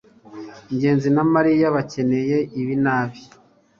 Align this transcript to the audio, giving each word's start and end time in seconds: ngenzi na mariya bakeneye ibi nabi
ngenzi 0.75 1.07
na 1.15 1.23
mariya 1.33 1.67
bakeneye 1.75 2.37
ibi 2.61 2.75
nabi 2.83 3.19